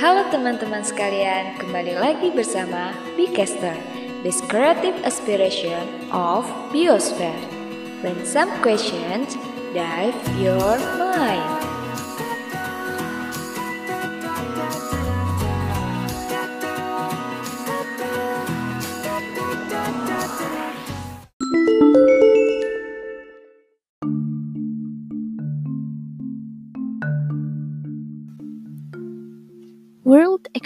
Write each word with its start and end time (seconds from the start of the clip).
Halo 0.00 0.24
teman-teman 0.32 0.80
sekalian, 0.80 1.60
kembali 1.60 2.00
lagi 2.00 2.32
bersama 2.32 2.96
Bcaster, 3.20 3.76
this 4.24 4.40
creative 4.48 4.96
aspiration 5.04 5.84
of 6.08 6.48
Biosphere. 6.72 7.36
When 8.00 8.16
some 8.24 8.48
questions 8.64 9.36
dive 9.76 10.16
your 10.40 10.80
mind. 10.96 11.69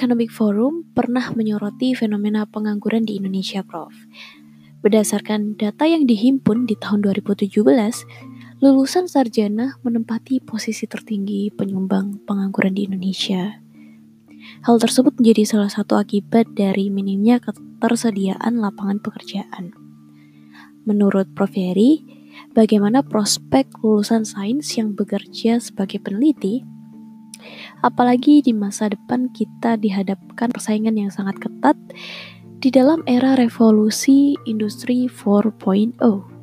Economic 0.04 0.36
Forum 0.36 0.84
pernah 0.92 1.32
menyoroti 1.32 1.96
fenomena 1.96 2.44
pengangguran 2.44 3.08
di 3.08 3.16
Indonesia, 3.16 3.64
Prof. 3.64 3.96
Berdasarkan 4.84 5.56
data 5.56 5.88
yang 5.88 6.04
dihimpun 6.04 6.68
di 6.68 6.76
tahun 6.76 7.00
2017, 7.08 7.48
lulusan 8.60 9.08
sarjana 9.08 9.80
menempati 9.80 10.44
posisi 10.44 10.84
tertinggi 10.84 11.48
penyumbang 11.56 12.20
pengangguran 12.28 12.76
di 12.76 12.84
Indonesia. 12.84 13.64
Hal 14.68 14.76
tersebut 14.76 15.16
menjadi 15.16 15.48
salah 15.48 15.72
satu 15.72 15.96
akibat 15.96 16.52
dari 16.52 16.92
minimnya 16.92 17.40
ketersediaan 17.40 18.60
lapangan 18.60 19.00
pekerjaan. 19.00 19.72
Menurut 20.84 21.32
Prof. 21.32 21.56
Heri, 21.56 22.04
bagaimana 22.52 23.00
prospek 23.00 23.72
lulusan 23.80 24.28
sains 24.28 24.68
yang 24.76 24.92
bekerja 24.92 25.64
sebagai 25.64 25.96
peneliti 26.04 26.73
Apalagi 27.84 28.40
di 28.40 28.52
masa 28.52 28.88
depan 28.92 29.30
kita 29.32 29.76
dihadapkan 29.80 30.50
persaingan 30.50 30.96
yang 30.96 31.10
sangat 31.12 31.36
ketat 31.40 31.76
di 32.64 32.72
dalam 32.72 33.04
era 33.04 33.36
revolusi 33.36 34.36
industri 34.48 35.04
4.0. 35.10 36.34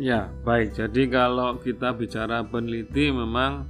Ya, 0.00 0.32
baik. 0.48 0.72
Jadi 0.80 1.12
kalau 1.12 1.60
kita 1.60 1.92
bicara 1.92 2.40
peneliti 2.40 3.12
memang 3.12 3.68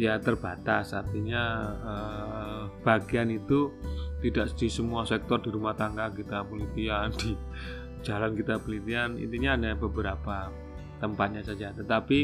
ya 0.00 0.16
terbatas. 0.16 0.96
Artinya 0.96 1.44
eh, 1.84 2.60
bagian 2.80 3.28
itu 3.28 3.68
tidak 4.26 4.58
di 4.58 4.66
semua 4.66 5.06
sektor 5.06 5.38
di 5.38 5.54
rumah 5.54 5.78
tangga 5.78 6.10
kita 6.10 6.42
penelitian 6.46 7.14
di 7.14 7.38
jalan 8.02 8.34
kita 8.34 8.58
penelitian 8.58 9.18
intinya 9.18 9.54
ada 9.54 9.72
beberapa 9.78 10.50
tempatnya 10.98 11.42
saja. 11.46 11.70
Tetapi 11.74 12.20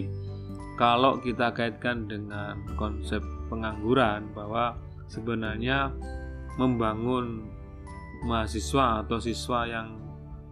kalau 0.81 1.21
kita 1.21 1.53
kaitkan 1.53 2.09
dengan 2.09 2.59
konsep 2.75 3.21
pengangguran 3.53 4.33
bahwa 4.33 4.75
sebenarnya 5.07 5.93
membangun 6.57 7.45
mahasiswa 8.25 9.05
atau 9.05 9.19
siswa 9.21 9.69
yang 9.69 9.99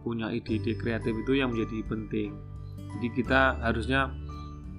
punya 0.01 0.33
ide-ide 0.33 0.77
kreatif 0.77 1.13
itu 1.13 1.33
yang 1.41 1.53
menjadi 1.53 1.85
penting. 1.89 2.37
Jadi 2.97 3.09
kita 3.15 3.61
harusnya 3.63 4.11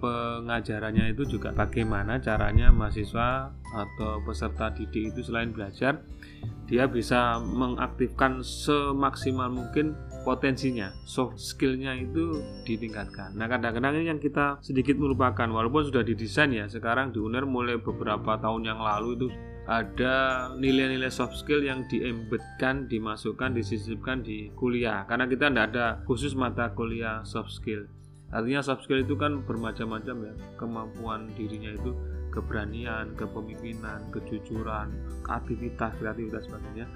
pengajarannya 0.01 1.13
itu 1.13 1.37
juga 1.37 1.53
bagaimana 1.53 2.17
caranya 2.17 2.73
mahasiswa 2.73 3.53
atau 3.53 4.19
peserta 4.25 4.73
didik 4.73 5.13
itu 5.13 5.21
selain 5.21 5.53
belajar 5.53 6.01
dia 6.65 6.87
bisa 6.87 7.37
mengaktifkan 7.37 8.39
semaksimal 8.41 9.51
mungkin 9.51 9.93
potensinya 10.23 10.93
soft 11.03 11.35
skillnya 11.35 11.97
itu 11.99 12.39
ditingkatkan. 12.63 13.35
Nah 13.35 13.51
kadang-kadang 13.51 14.05
yang 14.05 14.21
kita 14.23 14.55
sedikit 14.63 14.95
melupakan 14.95 15.49
walaupun 15.51 15.91
sudah 15.91 16.05
didesain 16.05 16.55
ya 16.55 16.71
sekarang 16.71 17.11
di 17.11 17.19
UNER 17.19 17.43
mulai 17.43 17.75
beberapa 17.75 18.39
tahun 18.39 18.71
yang 18.71 18.79
lalu 18.79 19.19
itu 19.19 19.27
ada 19.67 20.47
nilai-nilai 20.57 21.11
soft 21.11 21.37
skill 21.37 21.61
yang 21.61 21.85
diembedkan, 21.91 22.89
dimasukkan, 22.89 23.53
disisipkan 23.53 24.23
di 24.25 24.49
kuliah. 24.57 25.05
Karena 25.05 25.27
kita 25.27 25.51
tidak 25.51 25.65
ada 25.75 25.85
khusus 26.07 26.33
mata 26.33 26.71
kuliah 26.71 27.21
soft 27.27 27.51
skill 27.51 27.85
Artinya 28.31 28.63
soft 28.63 28.87
skill 28.87 29.03
itu 29.03 29.19
kan 29.19 29.43
bermacam-macam 29.43 30.15
ya, 30.31 30.33
kemampuan 30.55 31.27
dirinya 31.35 31.75
itu 31.75 31.91
keberanian, 32.31 33.11
kepemimpinan, 33.19 34.07
kejujuran, 34.09 34.87
kreativitas, 35.21 35.91
kreativitas 35.99 36.47
sebagainya. 36.47 36.87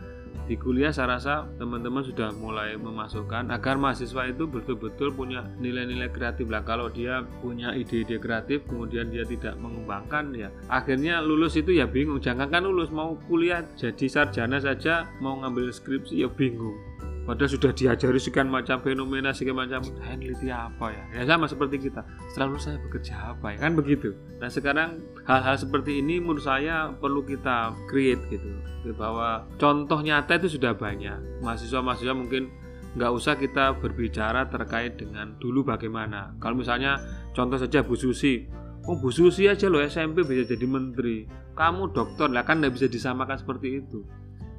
Di 0.47 0.59
kuliah 0.59 0.91
saya 0.91 1.15
rasa 1.15 1.47
teman-teman 1.55 2.03
sudah 2.03 2.29
mulai 2.35 2.75
memasukkan 2.75 3.49
agar 3.55 3.79
mahasiswa 3.79 4.29
itu 4.29 4.43
betul-betul 4.45 5.15
punya 5.15 5.47
nilai-nilai 5.63 6.11
kreatif 6.11 6.51
lah. 6.51 6.61
Kalau 6.61 6.91
dia 6.91 7.23
punya 7.39 7.71
ide-ide 7.71 8.19
kreatif 8.19 8.67
kemudian 8.67 9.09
dia 9.09 9.23
tidak 9.23 9.55
mengembangkan 9.57 10.35
ya 10.35 10.51
akhirnya 10.67 11.23
lulus 11.23 11.55
itu 11.55 11.73
ya 11.73 11.87
bingung. 11.87 12.19
Jangan 12.19 12.51
kan 12.51 12.67
lulus 12.67 12.91
mau 12.91 13.15
kuliah 13.25 13.63
jadi 13.79 14.05
sarjana 14.05 14.59
saja 14.59 15.07
mau 15.23 15.39
ngambil 15.39 15.71
skripsi 15.71 16.21
ya 16.21 16.29
bingung 16.29 16.75
Padahal 17.25 17.49
sudah 17.49 17.73
diajari 17.73 18.21
sekian 18.21 18.53
macam 18.53 18.77
fenomena, 18.85 19.33
sekian 19.33 19.57
macam 19.57 19.81
saya 19.81 20.13
neliti 20.13 20.53
apa 20.53 20.93
ya? 20.93 21.03
Ya 21.17 21.21
sama 21.25 21.49
seperti 21.49 21.89
kita. 21.89 22.05
Selalu 22.37 22.61
saya 22.61 22.77
bekerja 22.77 23.33
apa 23.33 23.57
ya? 23.57 23.65
Kan 23.65 23.73
begitu. 23.73 24.13
Nah 24.37 24.45
sekarang 24.45 25.01
hal-hal 25.25 25.57
seperti 25.57 26.05
ini 26.05 26.21
menurut 26.21 26.45
saya 26.45 26.93
perlu 26.93 27.25
kita 27.25 27.73
create 27.89 28.21
gitu. 28.29 28.45
Bahwa 28.93 29.49
contoh 29.57 30.05
nyata 30.05 30.37
itu 30.37 30.61
sudah 30.61 30.77
banyak. 30.77 31.41
Mahasiswa-mahasiswa 31.41 32.13
mungkin 32.13 32.53
nggak 32.95 33.11
usah 33.11 33.33
kita 33.35 33.75
berbicara 33.81 34.45
terkait 34.45 35.01
dengan 35.01 35.33
dulu 35.41 35.65
bagaimana. 35.65 36.37
Kalau 36.37 36.61
misalnya 36.61 37.01
contoh 37.33 37.57
saja 37.57 37.81
Bu 37.81 37.97
Susi, 37.97 38.45
Oh 38.85 39.01
Bu 39.01 39.09
Susi 39.09 39.49
aja 39.49 39.65
loh 39.65 39.81
SMP 39.81 40.21
bisa 40.21 40.45
jadi 40.45 40.69
menteri. 40.69 41.25
Kamu 41.57 41.89
dokter 41.89 42.29
lah 42.29 42.45
kan 42.45 42.61
nggak 42.61 42.77
bisa 42.77 42.85
disamakan 42.85 43.41
seperti 43.41 43.81
itu. 43.81 44.05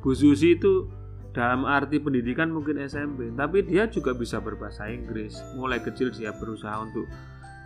Bu 0.02 0.10
Susi 0.18 0.58
itu 0.58 0.90
dalam 1.36 1.68
arti 1.68 2.00
pendidikan 2.00 2.48
mungkin 2.48 2.80
SMP 2.80 3.28
tapi 3.36 3.60
dia 3.68 3.84
juga 3.92 4.16
bisa 4.16 4.40
berbahasa 4.40 4.88
Inggris. 4.88 5.36
Mulai 5.60 5.84
kecil 5.84 6.08
dia 6.08 6.32
berusaha 6.32 6.72
untuk 6.80 7.04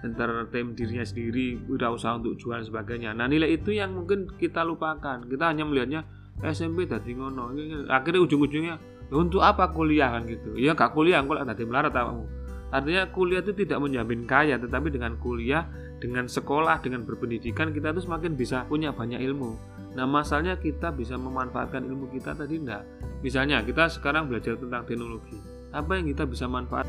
entertain 0.02 0.74
dirinya 0.74 1.06
sendiri 1.06 1.62
usaha 1.70 2.18
untuk 2.18 2.34
jual 2.34 2.58
sebagainya. 2.66 3.14
Nah 3.14 3.30
nilai 3.30 3.54
itu 3.54 3.70
yang 3.70 3.94
mungkin 3.94 4.26
kita 4.34 4.66
lupakan. 4.66 5.22
Kita 5.22 5.54
hanya 5.54 5.62
melihatnya 5.62 6.02
SMP 6.42 6.90
tadi 6.90 7.14
ngono. 7.14 7.54
Akhirnya 7.86 8.26
ujung-ujungnya 8.26 8.74
untuk 9.14 9.38
apa 9.38 9.70
kuliah? 9.70 10.10
kan 10.10 10.26
gitu. 10.26 10.58
Ya 10.58 10.74
gak 10.74 10.90
kuliah 10.90 11.22
kok 11.22 11.38
tadi 11.46 11.62
melarat 11.62 11.94
kamu 11.94 12.40
artinya 12.70 13.02
kuliah 13.10 13.42
itu 13.42 13.52
tidak 13.52 13.82
menjamin 13.82 14.22
kaya 14.24 14.54
tetapi 14.56 14.94
dengan 14.94 15.18
kuliah 15.18 15.66
dengan 15.98 16.30
sekolah 16.30 16.78
dengan 16.80 17.02
berpendidikan 17.02 17.74
kita 17.74 17.90
tuh 17.90 18.06
semakin 18.06 18.38
bisa 18.38 18.62
punya 18.70 18.94
banyak 18.94 19.18
ilmu 19.18 19.58
Nah, 19.90 20.06
masalahnya 20.06 20.54
kita 20.54 20.94
bisa 20.94 21.18
memanfaatkan 21.18 21.82
ilmu 21.82 22.14
kita 22.14 22.34
tadi 22.38 22.62
enggak. 22.62 22.86
Misalnya, 23.26 23.58
kita 23.66 23.90
sekarang 23.90 24.30
belajar 24.30 24.54
tentang 24.54 24.86
teknologi. 24.86 25.34
Apa 25.74 25.98
yang 25.98 26.06
kita 26.10 26.26
bisa 26.26 26.46
manfaat? 26.46 26.86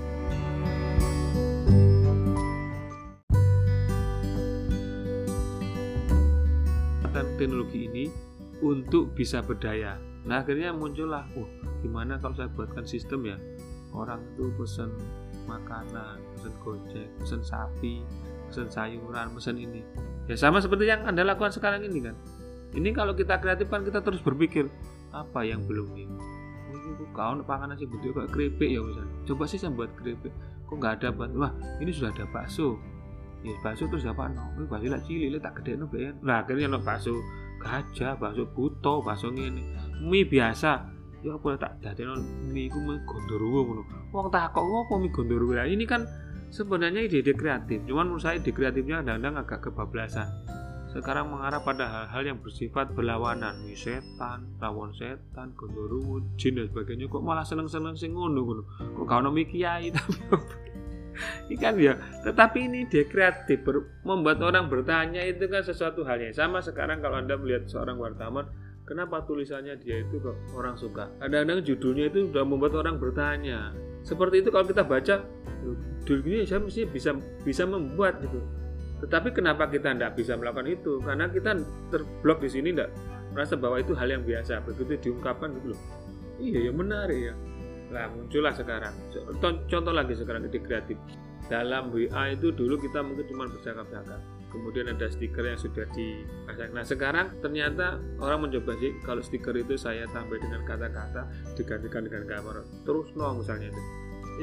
teknologi 7.42 7.90
ini 7.90 8.06
untuk 8.62 9.18
bisa 9.18 9.42
berdaya. 9.42 9.98
Nah, 10.30 10.46
akhirnya 10.46 10.70
muncullah, 10.70 11.26
oh, 11.34 11.50
gimana 11.82 12.22
kalau 12.22 12.38
saya 12.38 12.54
buatkan 12.54 12.86
sistem 12.86 13.26
ya? 13.26 13.38
Orang 13.98 14.22
itu 14.38 14.54
pesan 14.54 14.94
makanan, 15.50 16.22
pesan 16.38 16.54
gojek, 16.62 17.10
pesan 17.18 17.42
sapi, 17.42 18.06
pesan 18.46 18.70
sayuran, 18.70 19.34
pesan 19.34 19.58
ini. 19.58 19.82
Ya 20.30 20.38
sama 20.38 20.62
seperti 20.62 20.86
yang 20.86 21.02
Anda 21.10 21.26
lakukan 21.26 21.50
sekarang 21.50 21.82
ini 21.82 22.06
kan 22.06 22.16
ini 22.72 22.90
kalau 22.96 23.12
kita 23.12 23.40
kreatif 23.44 23.68
kan 23.68 23.84
kita 23.84 24.00
terus 24.00 24.24
berpikir 24.24 24.72
apa 25.12 25.44
yang 25.44 25.68
belum 25.68 25.92
nih 25.92 26.08
mungkin 26.08 26.32
kau 27.12 27.36
pangan 27.44 27.76
nasi 27.76 27.84
gede 27.88 28.16
kayak 28.16 28.32
keripik 28.32 28.70
ya 28.72 28.80
misalnya. 28.80 29.12
Coba 29.28 29.44
sih 29.44 29.60
saya 29.60 29.76
buat 29.76 29.92
keripik. 30.00 30.32
Kok 30.68 30.76
nggak 30.80 30.94
ada 31.04 31.08
buat? 31.12 31.30
Wah 31.36 31.52
ini 31.84 31.92
sudah 31.92 32.16
ada 32.16 32.24
bakso. 32.32 32.80
Ya 33.44 33.52
bakso 33.60 33.90
terus 33.90 34.06
apa 34.08 34.32
no 34.32 34.44
ini 34.56 34.66
bakso 34.70 34.88
lah 34.88 35.02
cili 35.04 35.38
tak 35.42 35.60
gede 35.62 35.76
no 35.76 35.90
nah 36.22 36.46
akhirnya 36.46 36.70
no 36.70 36.80
bakso 36.80 37.18
gajah 37.60 38.16
bakso 38.16 38.48
buto 38.48 39.04
bakso 39.04 39.34
ini 39.36 39.62
mie 40.00 40.24
biasa. 40.24 40.72
Ya 41.22 41.36
apa 41.36 41.60
tak 41.60 41.84
dadi 41.84 42.08
no 42.08 42.16
mie 42.50 42.72
ku 42.72 42.80
mie 42.80 43.04
gondoruwo 43.04 43.60
ngono. 43.68 43.84
Wong 44.16 44.28
tak 44.32 44.56
kok 44.56 44.64
ngopo 44.64 44.96
mie 45.02 45.12
gondoruwo? 45.12 45.60
Ini 45.60 45.84
kan 45.84 46.08
sebenarnya 46.52 47.04
ide-ide 47.04 47.36
kreatif. 47.36 47.84
Cuman 47.84 48.12
menurut 48.12 48.24
saya 48.24 48.40
ide 48.40 48.56
kreatifnya 48.56 49.04
kadang-kadang 49.04 49.36
agak 49.44 49.60
kebablasan 49.68 50.28
sekarang 50.92 51.32
mengarah 51.32 51.64
pada 51.64 51.88
hal-hal 51.88 52.36
yang 52.36 52.40
bersifat 52.44 52.92
berlawanan. 52.92 53.64
Nih 53.64 53.80
setan, 53.80 54.52
lawan 54.60 54.92
setan, 54.92 55.56
gondoruwo, 55.56 56.20
jin 56.36 56.60
dan 56.60 56.68
sebagainya. 56.68 57.08
Kok 57.08 57.24
malah 57.24 57.48
seneng-seneng 57.48 57.96
sing 57.96 58.12
ngono 58.12 58.44
ngono? 58.44 58.64
Kok 59.00 59.06
kau 59.08 59.22
nomi 59.24 59.48
kiai? 59.48 59.92
Tapi 59.96 60.72
ini 61.52 61.56
kan 61.60 61.76
ya 61.78 62.00
tetapi 62.24 62.72
ini 62.72 62.88
dia 62.88 63.04
kreatif 63.06 63.62
membuat 64.08 64.40
orang 64.42 64.72
bertanya 64.72 65.22
itu 65.22 65.46
kan 65.52 65.62
sesuatu 65.62 66.08
hal 66.08 66.18
yang 66.18 66.34
sama 66.34 66.64
sekarang 66.64 67.04
kalau 67.04 67.20
anda 67.20 67.36
melihat 67.36 67.68
seorang 67.68 68.00
wartawan 68.00 68.48
kenapa 68.88 69.24
tulisannya 69.24 69.78
dia 69.80 70.04
itu 70.04 70.20
kok 70.20 70.36
orang 70.58 70.76
suka? 70.76 71.08
Kadang-kadang 71.22 71.64
judulnya 71.64 72.12
itu 72.12 72.28
sudah 72.32 72.44
membuat 72.44 72.74
orang 72.76 73.00
bertanya. 73.00 73.72
Seperti 74.02 74.42
itu 74.42 74.50
kalau 74.50 74.66
kita 74.66 74.84
baca 74.84 75.16
dulu 76.04 76.22
ini 76.26 76.44
saya 76.44 76.60
mesti 76.60 76.90
bisa 76.90 77.14
bisa 77.46 77.64
membuat 77.70 78.18
gitu 78.26 78.42
tetapi 79.02 79.34
kenapa 79.34 79.66
kita 79.66 79.98
tidak 79.98 80.14
bisa 80.14 80.38
melakukan 80.38 80.70
itu? 80.70 81.02
Karena 81.02 81.26
kita 81.28 81.58
terblok 81.90 82.40
di 82.46 82.50
sini 82.54 82.70
tidak 82.70 82.94
merasa 83.34 83.58
bahwa 83.58 83.82
itu 83.82 83.98
hal 83.98 84.12
yang 84.12 84.22
biasa 84.22 84.62
begitu 84.62 85.10
diungkapkan 85.10 85.58
gitu 85.58 85.74
loh. 85.74 85.82
Iya 86.38 86.70
ya 86.70 86.72
menarik 86.72 87.20
ya. 87.32 87.34
Lah 87.92 88.08
muncullah 88.14 88.54
sekarang. 88.54 88.94
Contoh 89.42 89.94
lagi 89.94 90.14
sekarang 90.14 90.46
ide 90.46 90.60
kreatif. 90.62 90.96
Dalam 91.50 91.92
WA 91.92 92.32
itu 92.32 92.54
dulu 92.56 92.80
kita 92.80 93.04
mungkin 93.04 93.26
cuma 93.28 93.50
bercakap-cakap. 93.50 94.22
Kemudian 94.52 94.92
ada 94.92 95.08
stiker 95.08 95.48
yang 95.48 95.56
sudah 95.56 95.88
dipasang. 95.96 96.76
Nah 96.76 96.84
sekarang 96.84 97.40
ternyata 97.40 98.04
orang 98.20 98.48
mencoba 98.48 98.76
sih 98.84 98.92
kalau 99.08 99.24
stiker 99.24 99.56
itu 99.56 99.80
saya 99.80 100.04
tambah 100.12 100.36
dengan 100.40 100.64
kata-kata 100.68 101.24
digantikan 101.56 102.04
dengan 102.04 102.28
gambar. 102.28 102.68
Terus 102.84 103.16
no 103.16 103.40
misalnya 103.40 103.72
itu. 103.72 103.82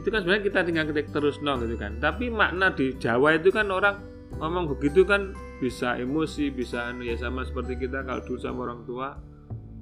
Itu 0.01 0.09
kan 0.09 0.25
sebenarnya 0.25 0.45
kita 0.49 0.61
tinggal 0.65 0.85
ketik 0.89 1.09
terus 1.13 1.37
no 1.45 1.61
gitu 1.61 1.77
kan. 1.77 2.01
Tapi 2.01 2.33
makna 2.33 2.73
di 2.73 2.97
Jawa 2.97 3.37
itu 3.37 3.53
kan 3.53 3.69
orang 3.69 4.01
ngomong 4.37 4.77
begitu 4.77 5.09
kan 5.09 5.33
bisa 5.59 5.97
emosi 5.97 6.53
bisa 6.53 6.93
anu 6.93 7.09
ya 7.09 7.17
sama 7.17 7.43
seperti 7.43 7.81
kita 7.81 8.05
kalau 8.05 8.23
dulu 8.23 8.39
sama 8.39 8.59
orang 8.69 8.85
tua 8.85 9.09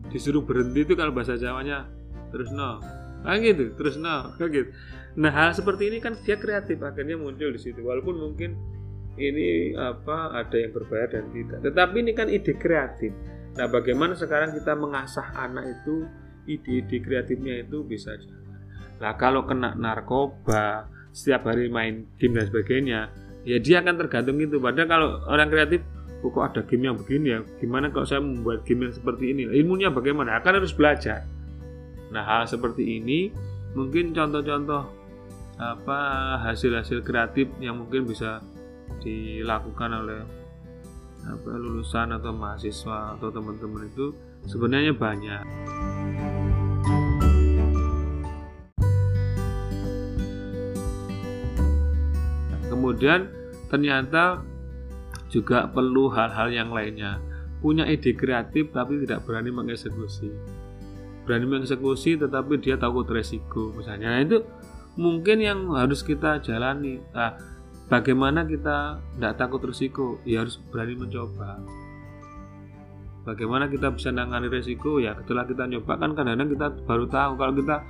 disuruh 0.09 0.47
berhenti 0.47 0.87
itu 0.87 0.95
kalau 0.95 1.11
bahasa 1.11 1.35
Jawanya 1.35 1.91
terus 2.31 2.55
no 2.55 2.79
ah 3.27 3.37
gitu 3.43 3.75
terus 3.75 3.99
no 3.99 4.31
gitu. 4.55 4.71
Nah 5.17 5.33
hal 5.33 5.51
seperti 5.57 5.89
ini 5.91 5.99
kan 5.99 6.15
dia 6.23 6.37
kreatif 6.37 6.79
akhirnya 6.85 7.17
muncul 7.17 7.49
di 7.49 7.61
situ. 7.61 7.81
Walaupun 7.81 8.15
mungkin 8.21 8.55
ini 9.17 9.73
apa 9.73 10.37
ada 10.37 10.57
yang 10.61 10.77
berbayar 10.77 11.09
dan 11.09 11.33
tidak. 11.33 11.59
Tetapi 11.65 11.97
ini 12.05 12.13
kan 12.13 12.29
ide 12.29 12.53
kreatif. 12.55 13.17
Nah 13.57 13.67
bagaimana 13.73 14.13
sekarang 14.13 14.53
kita 14.53 14.77
mengasah 14.77 15.33
anak 15.33 15.81
itu 15.81 16.05
ide-ide 16.45 17.01
kreatifnya 17.01 17.65
itu 17.65 17.81
bisa 17.83 18.13
jalan? 18.21 18.45
Nah 19.01 19.13
kalau 19.17 19.49
kena 19.49 19.73
narkoba 19.73 20.93
setiap 21.17 21.49
hari 21.49 21.73
main 21.73 22.05
game 22.21 22.37
dan 22.37 22.45
sebagainya 22.53 23.01
ya 23.47 23.57
dia 23.63 23.81
akan 23.81 23.95
tergantung 23.95 24.43
itu. 24.43 24.59
Padahal 24.59 24.89
kalau 24.91 25.09
orang 25.31 25.49
kreatif 25.49 25.81
oh, 26.27 26.31
kok 26.35 26.45
ada 26.51 26.61
game 26.67 26.91
yang 26.91 26.99
begini 26.99 27.27
ya? 27.31 27.41
Gimana 27.63 27.95
kalau 27.95 28.05
saya 28.05 28.19
membuat 28.19 28.67
game 28.67 28.91
yang 28.91 28.93
seperti 28.93 29.31
ini? 29.31 29.47
Ilmunya 29.47 29.95
bagaimana? 29.95 30.43
Akan 30.43 30.59
harus 30.59 30.75
belajar. 30.75 31.23
Nah, 32.11 32.23
hal 32.27 32.51
seperti 32.51 32.99
ini 32.99 33.31
mungkin 33.79 34.11
contoh-contoh 34.11 34.83
apa 35.57 35.99
hasil-hasil 36.45 37.01
kreatif 37.01 37.49
yang 37.63 37.81
mungkin 37.81 38.05
bisa 38.05 38.45
dilakukan 39.01 39.91
oleh 40.05 40.21
apa, 41.27 41.51
lulusan 41.57 42.13
atau 42.13 42.31
mahasiswa 42.35 43.17
atau 43.17 43.29
teman-teman 43.33 43.89
itu 43.89 44.13
sebenarnya 44.47 44.93
banyak. 44.95 45.43
Kemudian 52.87 53.27
ternyata 53.67 54.47
juga 55.27 55.67
perlu 55.67 56.07
hal-hal 56.07 56.55
yang 56.55 56.71
lainnya. 56.71 57.19
Punya 57.59 57.83
ide 57.83 58.15
kreatif 58.15 58.71
tapi 58.71 59.03
tidak 59.03 59.27
berani 59.27 59.51
mengeksekusi. 59.51 60.31
Berani 61.27 61.51
mengeksekusi 61.51 62.15
tetapi 62.15 62.63
dia 62.63 62.79
takut 62.79 63.03
resiko 63.11 63.75
misalnya. 63.75 64.15
Nah, 64.15 64.23
itu 64.23 64.39
mungkin 64.95 65.43
yang 65.43 65.75
harus 65.75 66.07
kita 66.07 66.39
jalani. 66.47 67.03
Nah, 67.11 67.35
bagaimana 67.91 68.47
kita 68.47 69.03
tidak 69.19 69.35
takut 69.35 69.67
resiko? 69.67 70.23
Ya 70.23 70.47
harus 70.47 70.63
berani 70.71 70.95
mencoba. 70.95 71.59
Bagaimana 73.27 73.67
kita 73.67 73.91
bisa 73.91 74.15
menangani 74.15 74.47
resiko? 74.47 75.03
Ya 75.03 75.19
setelah 75.19 75.43
kita 75.43 75.67
nyoba 75.67 75.99
kan 75.99 76.15
kadang-kadang 76.15 76.55
kita 76.55 76.67
baru 76.87 77.11
tahu 77.11 77.35
kalau 77.35 77.53
kita 77.59 77.83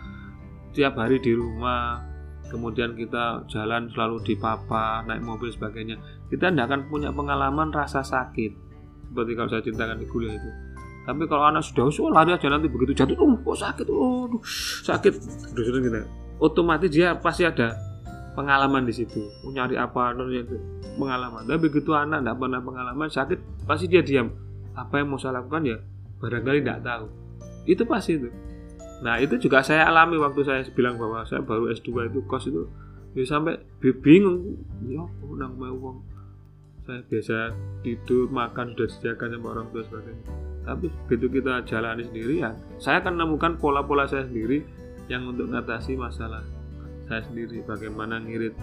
tiap 0.72 0.96
hari 0.96 1.20
di 1.20 1.37
rumah 1.37 2.15
kemudian 2.48 2.94
kita 2.94 3.46
jalan 3.50 3.90
selalu 3.90 4.22
di 4.22 4.34
papa 4.38 5.02
naik 5.06 5.22
mobil 5.22 5.50
sebagainya 5.50 5.98
kita 6.31 6.50
tidak 6.50 6.66
akan 6.70 6.81
punya 6.90 7.10
pengalaman 7.10 7.70
rasa 7.70 8.02
sakit. 8.02 8.52
Seperti 9.10 9.32
kalau 9.38 9.48
saya 9.50 9.62
ceritakan 9.62 9.98
di 10.02 10.06
kuliah 10.10 10.34
itu. 10.34 10.50
Tapi 11.06 11.22
kalau 11.31 11.46
anak 11.46 11.62
sudah 11.62 11.87
usul 11.87 12.10
lari 12.10 12.34
aja 12.34 12.50
nanti 12.50 12.66
begitu 12.66 12.90
jatuh 12.90 13.14
oh 13.14 13.38
kok 13.38 13.58
sakit? 13.62 13.87
Oh 13.87 14.26
sakit. 14.82 15.12
Sudah 15.54 15.64
sudah 15.64 15.81
gitu. 15.87 15.98
Otomatis 16.43 16.90
dia 16.90 17.14
pasti 17.14 17.46
ada 17.46 17.78
pengalaman 18.34 18.84
di 18.84 18.92
situ. 18.92 19.22
Oh, 19.46 19.54
nyari 19.54 19.78
apa 19.78 20.12
itu. 20.34 20.58
Pengalaman. 20.99 21.46
Tapi 21.46 21.58
begitu 21.62 21.94
anak 21.94 22.26
tidak 22.26 22.37
pernah 22.42 22.60
pengalaman 22.60 23.08
sakit 23.08 23.38
pasti 23.64 23.87
dia 23.87 24.02
diam. 24.02 24.34
Apa 24.75 25.00
yang 25.00 25.14
mau 25.14 25.16
saya 25.16 25.40
lakukan 25.40 25.62
ya 25.64 25.78
barangkali 26.19 26.58
tidak 26.60 26.81
tahu. 26.82 27.06
Itu 27.66 27.82
pasti 27.87 28.19
itu 28.19 28.28
nah 29.04 29.20
itu 29.20 29.37
juga 29.37 29.60
saya 29.60 29.84
alami 29.88 30.16
waktu 30.16 30.40
saya 30.44 30.60
bilang 30.72 30.96
bahwa 30.96 31.25
saya 31.28 31.44
baru 31.44 31.69
S2 31.72 32.12
itu 32.12 32.20
kos 32.25 32.48
itu. 32.48 32.64
Ya 33.16 33.25
sampai 33.25 33.60
bingung. 33.81 34.60
Ya 34.84 35.04
nang 35.37 35.56
mau 35.56 35.72
uang 35.72 35.98
saya 36.87 37.02
biasa 37.02 37.50
tidur 37.82 38.31
makan 38.31 38.78
sudah 38.78 38.87
disediakan 38.87 39.28
sama 39.34 39.46
orang 39.58 39.66
tua 39.75 39.82
sebagainya. 39.84 40.25
Tapi 40.62 40.87
begitu 41.10 41.26
kita 41.43 41.66
jalani 41.66 42.02
sendiri 42.06 42.43
ya 42.43 42.54
saya 42.78 43.02
akan 43.02 43.19
menemukan 43.19 43.58
pola-pola 43.58 44.06
saya 44.06 44.26
sendiri 44.26 44.62
yang 45.10 45.26
untuk 45.26 45.50
mengatasi 45.50 45.99
masalah 45.99 46.46
saya 47.10 47.26
sendiri. 47.26 47.62
Bagaimana 47.66 48.22
ngirit 48.22 48.54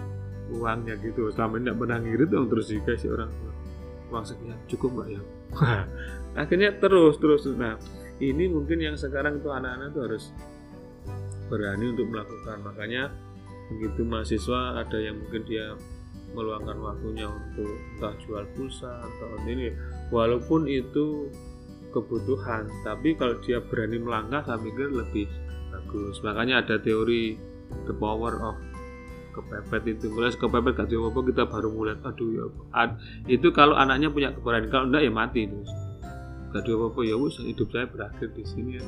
uangnya 0.52 0.96
gitu. 1.00 1.28
Selama 1.32 1.60
ini 1.60 1.68
tidak 1.68 1.78
pernah 1.80 1.98
ngirit 2.00 2.28
dong 2.32 2.46
terus 2.48 2.66
dikasih 2.72 3.08
orang 3.12 3.30
tua. 3.32 3.52
Uang 4.12 4.24
sekian 4.24 4.58
cukup 4.68 4.90
mbak 4.96 5.08
ya. 5.12 5.20
Akhirnya 6.42 6.70
terus 6.76 7.16
terus. 7.20 7.44
Nah 7.52 7.76
ini 8.22 8.44
mungkin 8.46 8.78
yang 8.78 8.94
sekarang 8.94 9.42
itu 9.42 9.50
anak-anak 9.50 9.88
tuh 9.90 10.02
harus 10.06 10.24
berani 11.50 11.90
untuk 11.90 12.06
melakukan. 12.10 12.62
Makanya 12.62 13.10
begitu 13.72 14.04
mahasiswa 14.04 14.84
ada 14.84 14.98
yang 15.00 15.18
mungkin 15.18 15.42
dia 15.48 15.74
meluangkan 16.34 16.78
waktunya 16.82 17.30
untuk 17.30 17.70
entah 17.96 18.14
jual 18.26 18.44
pulsa 18.58 18.90
atau 18.90 19.38
ini 19.46 19.70
walaupun 20.10 20.66
itu 20.66 21.30
kebutuhan 21.94 22.66
tapi 22.82 23.14
kalau 23.14 23.38
dia 23.38 23.62
berani 23.62 24.02
melangkah 24.02 24.42
saya 24.42 24.58
pikir 24.58 24.90
lebih 24.90 25.26
bagus. 25.70 26.18
Makanya 26.22 26.66
ada 26.66 26.76
teori 26.82 27.38
the 27.86 27.94
power 27.94 28.34
of 28.42 28.58
kepepet 29.34 29.98
itu. 29.98 30.10
Mulai 30.10 30.34
kepepet 30.34 30.74
gak 30.74 30.90
apa 30.90 31.20
kita 31.22 31.42
baru 31.46 31.68
mulai 31.70 31.98
aduh 32.02 32.28
ya 32.30 32.44
ad, 32.74 32.98
itu 33.26 33.50
kalau 33.54 33.78
anaknya 33.78 34.10
punya 34.10 34.30
keberanian 34.34 34.70
kalau 34.70 34.90
enggak 34.90 35.02
ya 35.06 35.12
mati 35.14 35.46
itu 35.46 35.58
gak 36.54 36.62
apa 36.62 36.84
apa 36.94 37.00
ya 37.02 37.18
wus 37.18 37.42
hidup 37.42 37.68
saya 37.74 37.90
berakhir 37.90 38.30
di 38.30 38.44
sini 38.46 38.78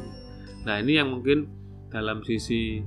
nah 0.62 0.78
ini 0.78 1.02
yang 1.02 1.10
mungkin 1.10 1.50
dalam 1.90 2.22
sisi 2.22 2.80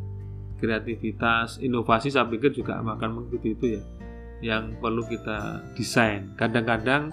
kreativitas 0.59 1.59
inovasi 1.59 2.11
saya 2.11 2.27
pikir 2.31 2.55
juga 2.55 2.79
akan 2.79 3.09
mengikuti 3.11 3.51
itu 3.51 3.65
ya 3.75 3.83
yang 4.39 4.79
perlu 4.79 5.03
kita 5.03 5.67
desain 5.75 6.31
kadang-kadang 6.39 7.11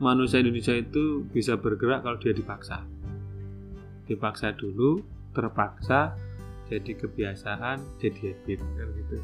manusia 0.00 0.40
Indonesia 0.40 0.72
itu 0.72 1.28
bisa 1.28 1.60
bergerak 1.60 2.02
kalau 2.02 2.16
dia 2.16 2.32
dipaksa. 2.32 2.82
Dipaksa 4.08 4.56
dulu, 4.56 5.04
terpaksa, 5.36 6.16
jadi 6.72 6.96
kebiasaan, 6.96 8.00
jadi 8.00 8.34
habit 8.34 8.58
gitu. 8.74 9.18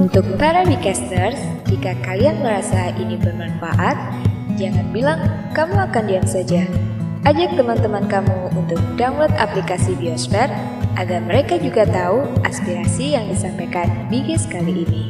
Untuk 0.00 0.24
para 0.40 0.64
Bicasters, 0.64 1.36
jika 1.68 1.92
kalian 2.00 2.40
merasa 2.40 2.88
ini 2.96 3.20
bermanfaat, 3.20 4.16
jangan 4.56 4.88
bilang 4.96 5.20
kamu 5.52 5.76
akan 5.76 6.04
diam 6.08 6.24
saja. 6.24 6.64
Ajak 7.28 7.52
teman-teman 7.52 8.08
kamu 8.08 8.48
untuk 8.56 8.80
download 8.96 9.28
aplikasi 9.36 9.92
Biosphere 10.00 10.48
agar 10.96 11.20
mereka 11.20 11.60
juga 11.60 11.84
tahu 11.84 12.24
aspirasi 12.48 13.12
yang 13.12 13.28
disampaikan 13.28 14.08
Bigis 14.08 14.48
kali 14.48 14.88
ini. 14.88 15.09